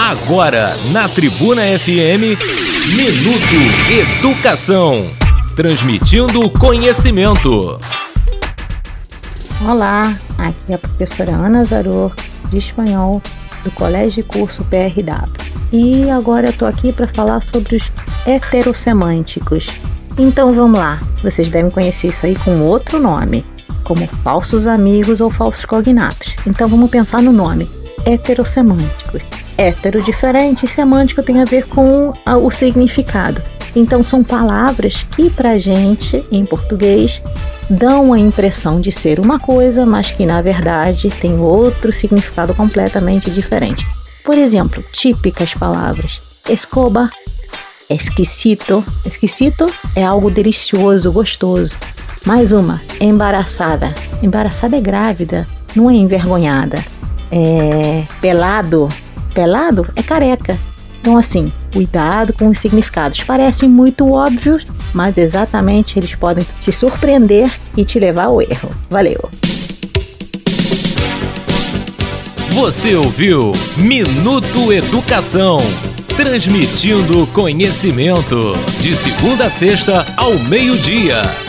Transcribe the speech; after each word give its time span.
Agora, 0.00 0.72
na 0.92 1.08
Tribuna 1.08 1.62
FM, 1.76 2.38
Minuto 2.94 3.58
Educação. 3.90 5.10
Transmitindo 5.56 6.48
conhecimento. 6.50 7.80
Olá, 9.68 10.16
aqui 10.38 10.70
é 10.70 10.74
a 10.76 10.78
professora 10.78 11.32
Ana 11.32 11.64
Zaror, 11.64 12.14
de 12.48 12.58
espanhol, 12.58 13.20
do 13.64 13.72
Colégio 13.72 14.22
de 14.22 14.28
Curso 14.28 14.64
PRW. 14.66 15.28
E 15.72 16.08
agora 16.08 16.46
eu 16.46 16.52
tô 16.52 16.64
aqui 16.64 16.92
para 16.92 17.08
falar 17.08 17.42
sobre 17.42 17.74
os 17.74 17.90
heterossemânticos. 18.24 19.68
Então 20.16 20.52
vamos 20.52 20.78
lá, 20.78 21.00
vocês 21.24 21.50
devem 21.50 21.72
conhecer 21.72 22.06
isso 22.06 22.24
aí 22.24 22.36
com 22.36 22.60
outro 22.60 23.00
nome, 23.00 23.44
como 23.82 24.06
falsos 24.22 24.68
amigos 24.68 25.20
ou 25.20 25.28
falsos 25.28 25.64
cognatos. 25.64 26.36
Então 26.46 26.68
vamos 26.68 26.88
pensar 26.88 27.20
no 27.20 27.32
nome: 27.32 27.68
heterossemânticos 28.06 29.37
hétero 29.58 30.00
diferente 30.00 30.64
e 30.64 30.68
semântico 30.68 31.22
tem 31.22 31.42
a 31.42 31.44
ver 31.44 31.66
com 31.66 32.14
o 32.24 32.50
significado. 32.50 33.42
Então 33.74 34.02
são 34.02 34.22
palavras 34.22 35.02
que 35.02 35.28
para 35.28 35.58
gente 35.58 36.24
em 36.30 36.44
português 36.44 37.20
dão 37.68 38.12
a 38.12 38.18
impressão 38.18 38.80
de 38.80 38.90
ser 38.90 39.20
uma 39.20 39.38
coisa, 39.38 39.84
mas 39.84 40.10
que 40.10 40.24
na 40.24 40.40
verdade 40.40 41.10
tem 41.10 41.38
outro 41.38 41.92
significado 41.92 42.54
completamente 42.54 43.30
diferente. 43.30 43.86
Por 44.24 44.38
exemplo, 44.38 44.82
típicas 44.92 45.54
palavras: 45.54 46.22
escoba, 46.48 47.10
esquisito. 47.90 48.84
Esquisito 49.04 49.70
é 49.94 50.04
algo 50.04 50.30
delicioso, 50.30 51.12
gostoso. 51.12 51.76
Mais 52.24 52.52
uma, 52.52 52.80
embaraçada. 53.00 53.94
Embaraçada 54.22 54.76
é 54.76 54.80
grávida, 54.80 55.46
não 55.74 55.90
é 55.90 55.94
envergonhada. 55.94 56.84
É, 57.30 58.04
pelado 58.20 58.88
pelado 59.38 59.86
é 59.94 60.02
careca. 60.02 60.58
Então, 61.00 61.16
assim, 61.16 61.52
cuidado 61.72 62.32
com 62.32 62.48
os 62.48 62.58
significados. 62.58 63.22
Parecem 63.22 63.68
muito 63.68 64.10
óbvios, 64.10 64.66
mas 64.92 65.16
exatamente 65.16 65.96
eles 65.96 66.12
podem 66.12 66.44
te 66.58 66.72
surpreender 66.72 67.48
e 67.76 67.84
te 67.84 68.00
levar 68.00 68.24
ao 68.24 68.42
erro. 68.42 68.68
Valeu! 68.90 69.30
Você 72.50 72.96
ouviu 72.96 73.52
Minuto 73.76 74.72
Educação 74.72 75.58
transmitindo 76.16 77.28
conhecimento 77.28 78.54
de 78.80 78.96
segunda 78.96 79.44
a 79.44 79.50
sexta 79.50 80.04
ao 80.16 80.36
meio-dia. 80.36 81.47